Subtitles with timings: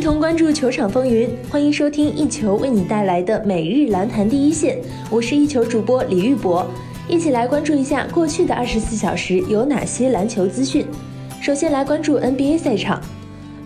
[0.00, 4.78] 同关注球场风云，欢迎收听一球为你带来的每日篮坛第一线。
[5.10, 6.66] 我是一球主播李玉博，
[7.06, 10.86] 一起来关注一下过去的二十四小时有哪些篮球资讯。
[11.42, 12.98] 首先来关注 NBA 赛场，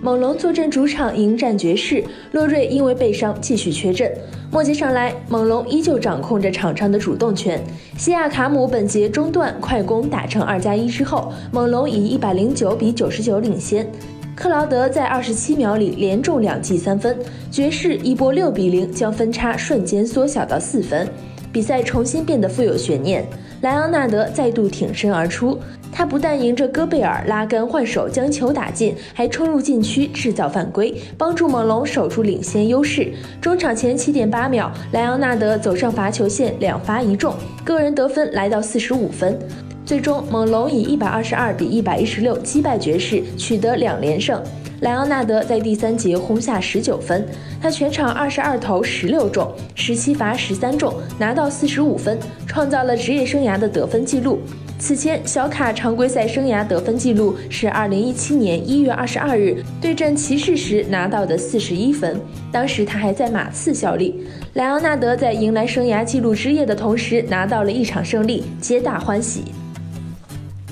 [0.03, 2.03] 猛龙坐镇主场迎战爵士，
[2.33, 4.13] 洛瑞因为背伤继续缺阵。
[4.51, 7.63] 末节上来，猛龙依旧掌控着场上的主动权。
[7.97, 13.87] 西亚卡姆本节中段快攻打成二加一之后，猛龙以一百零九比九十九领先。
[14.35, 17.17] 克劳德在二十七秒里连中两记三分，
[17.51, 21.09] 爵士一波六比零将分差瞬间缩小到四分，
[21.53, 23.25] 比赛重新变得富有悬念。
[23.63, 25.59] 莱昂纳德再度挺身而出，
[25.93, 33.13] 他不但迎着戈贝尔拉杆换手将球打进，还冲入禁区制造犯规，帮助猛龙守住领先优势。
[33.41, 37.33] 中场前七点八秒，莱昂纳德走上罚球线两罚一中，
[37.65, 39.39] 个人得分来到四十五分。
[39.85, 44.43] 最终，猛龙以一百二十二比一百一十六击败爵士，取得两连胜。
[44.81, 47.27] 莱昂纳德在第三节轰下十九分，
[47.61, 54.41] 他全场二十二投十六中，十七罚十三中，拿到四十五分，创造了职业生涯的得分纪录。
[54.79, 64.27] 此前，小卡常规赛生涯得分纪录是二零一七年一月二十二日对阵骑士时拿到的四十一分，当时他还在马刺效力。
[64.55, 69.45] 莱昂纳德在迎来生涯纪录之夜的同时，拿到了一场胜利，皆大欢喜。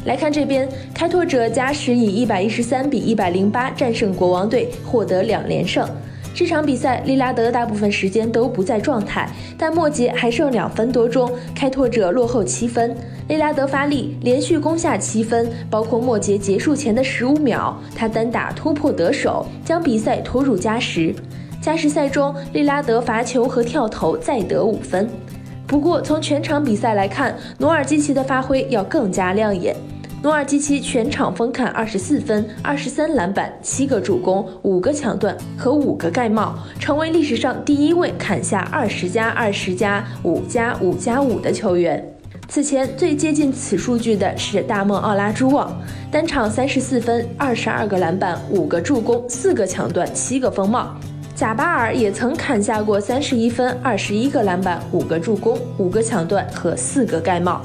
[0.05, 5.89] 来看这边，开拓者加时以一百一十三比一百零八战胜国王队，获得两连胜。
[6.35, 12.97] 这场比赛，利拉德大部分时间都不在状态，但末节还剩两分多钟，开拓者落后七分。
[13.29, 21.15] 利拉德发力，连续攻下七分，包括末节结束前的十五秒，他单打突破得手，将比赛拖入加时。
[21.61, 25.09] 加时赛中，利拉德罚球和跳投再得五分。
[25.73, 29.75] 不过，从全场比赛来看，努尔基奇的发挥要更加亮眼。
[30.23, 42.07] 努尔基奇全场封砍二十四分、二十三篮板、七个助攻、五个抢断和五个盖帽，成为历史上第一位砍下二十加二十加五加五加五的球员。
[42.49, 45.75] 此前最接近此数据的是大梦奥拉朱旺，
[46.11, 50.95] 单场三十四分、二十二个篮板、五个助攻、四个抢断、七个封帽。
[51.35, 57.63] 贾巴尔也曾砍下过三十一分、二十一个篮板、五个助攻、五个抢断和四个盖帽。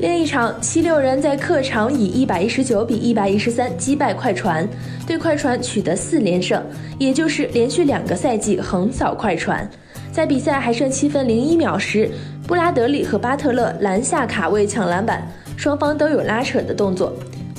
[0.00, 4.68] 另一场，七六人在客场以一百一十九比一百一十三击败快船，
[5.06, 6.62] 对快船取得四连胜，
[6.98, 9.68] 也就是连续两个赛季横扫快船。
[10.12, 12.10] 在比赛还剩七分零一秒时，
[12.46, 15.26] 布拉德利和巴特勒篮下卡位抢篮板，
[15.56, 17.12] 双方都有拉扯的动作。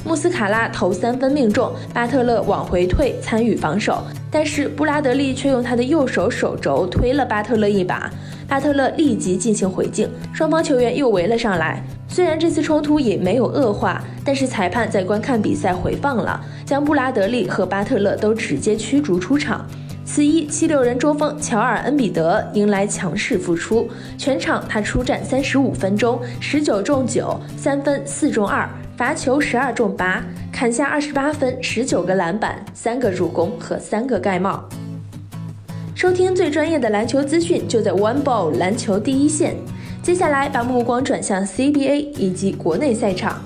[0.06, 8.10] 穆斯卡拉投三分命中，巴特勒往回退参与防守，但是布拉德利却用他的右手手肘推了巴特勒一把，
[8.48, 11.84] 巴特勒立即进行回敬，双方球员又围了上来。
[12.08, 19.66] 虽然这次冲突也没有恶化，但是裁判在观看比赛回放了，将布拉德利和巴特勒都直接驱逐出场。
[20.04, 28.68] 此役，七六人中锋乔尔恩比德迎来强势复出，全场他出战三十五分钟，十九中九，三分四中二，
[29.00, 30.22] 罚球十二中八，
[30.52, 34.68] 砍下二十八分，十九个篮板，三个助攻和三个盖帽。
[35.96, 39.56] 收听最专业的篮球资讯，就在 One Ball 篮球第一线。
[40.04, 43.40] 接下来把目光转向 CBA 以及国内赛场。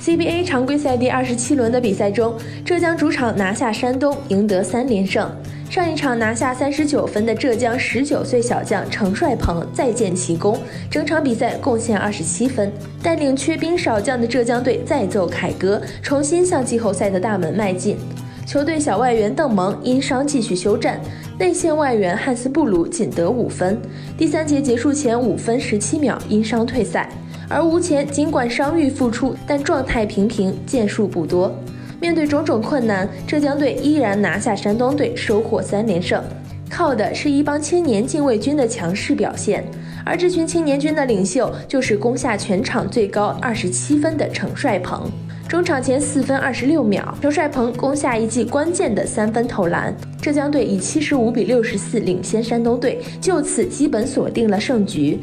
[0.00, 5.30] CBA 常规赛第二十七轮的比赛中，浙江主场拿下山东，赢得三连胜。
[5.70, 10.58] 上一场拿下三十九分的浙江十九岁小将程帅鹏再建奇功，
[10.90, 17.96] 整场比赛贡献二十七分，带领缺兵少将的浙江队再奏凯歌，重新向季后赛的大门迈进。
[18.44, 21.00] 球队小外援邓蒙因伤继续休战。
[21.38, 23.80] 内线外援汉斯布鲁仅得五分，
[24.18, 27.08] 第三节结束前五分十七秒因伤退赛。
[27.48, 31.54] 而吴前尽管伤愈复出，但状态平平，建树不多。
[32.00, 36.22] 面对种种困难，浙江队依然拿下山东队，收获三连胜，
[36.70, 39.62] 靠的是一帮青年禁卫军的强势表现。
[40.02, 45.10] 而这群青年军的领袖就是攻下全场最高二十七分的程帅鹏。
[45.46, 55.18] 中场前四分二十六秒，程帅鹏攻下一记关键的三分投篮，浙江队以七十五比六十四领先山东队，就此基本锁定了胜局。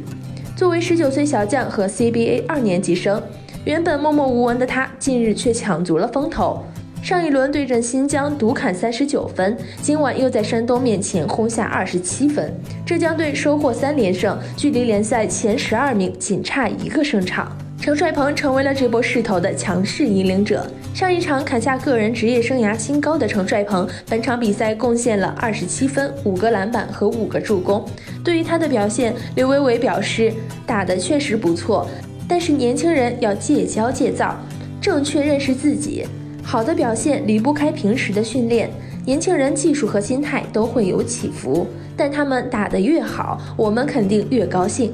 [0.56, 3.22] 作为十九岁小将和 CBA 二年级生，
[3.68, 6.64] 原本默默无闻的他，近日却抢足了风头。
[7.04, 12.50] 上一轮对阵新疆独砍三十九分，今晚又在山东面前轰下二十七分，
[12.86, 17.52] 浙江队收获三连胜，距离联赛前十二名仅差一个胜场。
[17.82, 20.66] 程帅鹏成为了这波势头的强势引领者。
[20.94, 27.86] 上一场砍下个人职业生涯新高的程帅鹏，本场比赛贡献了二十七分、五个篮板和五个助攻。
[28.24, 30.32] 对于他的表现，刘伟伟表示
[30.66, 31.86] ：“打得确实不错，
[32.28, 34.36] 但是年轻人要戒骄戒躁，
[34.82, 36.06] 正确认识自己。
[36.44, 38.70] 好的表现离不开平时的训练。
[39.06, 41.66] 年轻人技术和心态都会有起伏，
[41.96, 44.94] 但他们打得越好，我们肯定越高兴。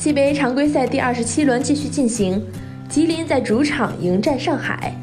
[0.00, 2.42] CBA 常规赛第二十七轮继续进行，
[2.88, 4.94] 吉林在主场迎战上海。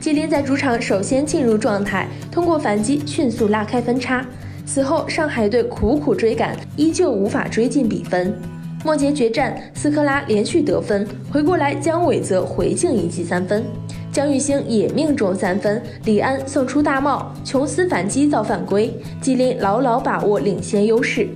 [0.00, 4.24] 吉林在主场首先进入状态，通过反击迅速拉开分差。
[4.64, 8.34] 此后，上海队苦苦追赶，依旧无法追进比分。
[8.82, 13.62] 末节决战，斯科拉连续得分，回过来姜伟泽回敬一记三分，
[14.10, 18.90] 姜玉兴也命中三分，李安送出大帽，琼斯反击造犯规，
[19.20, 21.28] 吉林牢牢把握领先优势。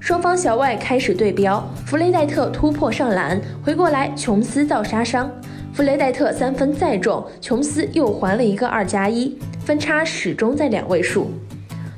[0.00, 5.30] 双方小外开始对标，弗雷戴特突破上篮，回过来琼斯造杀伤。
[5.74, 11.30] 弗雷戴特三分再中，琼斯又还了一个二加一，分差始终在两位数。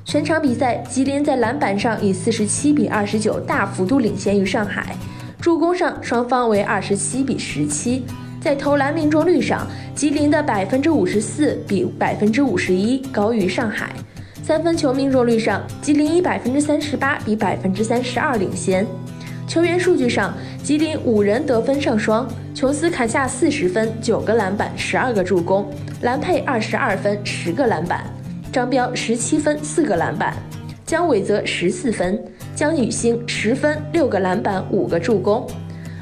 [0.09, 4.97] 全场比赛，吉林在篮板上以四十七比二十九大幅度领先于上海，
[5.39, 8.07] 助攻上双方为二十七比十七。
[8.41, 13.91] 在投篮命中率上，吉林的百分之五十四比百分之五十一高于上海。
[14.43, 18.87] 三分球命中率上，吉林以百分之三十八比百分之三十二领先。
[19.47, 20.33] 球员数据上，
[20.63, 25.67] 吉林五人得分上双，琼斯砍下四十分、九个篮板、十二个助攻；
[26.01, 28.01] 兰佩二十二分、十个篮板；
[28.53, 30.33] 张彪十七分、四个篮板；
[30.87, 32.17] 姜伟泽十四分；
[32.55, 35.47] 姜宇星十分、六个篮板、五个助攻。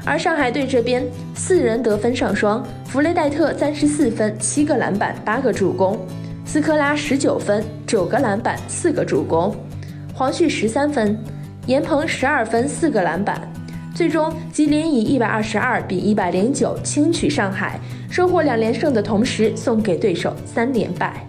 [0.05, 1.03] 而上海队这边
[1.35, 5.97] 四人得分上双，弗雷戴特三十四分、七个篮板、八个助攻；
[6.45, 9.51] 斯科拉十九分、九个篮板、四个助攻；
[10.13, 11.17] 黄旭十三分。
[11.65, 13.41] 严鹏十二分四个篮板，
[13.93, 17.77] 最终吉林以一百二十二比一百零九轻取上海，
[18.09, 21.27] 收获两连胜的同时送给对手三连败。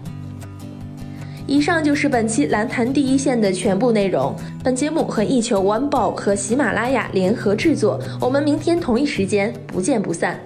[1.49, 4.35] 以上就是本期篮坛第一线的全部内容。
[4.63, 10.39] 本节目和一球 One Ball 和喜马拉雅联合制作，我们明天同一时间不见不散。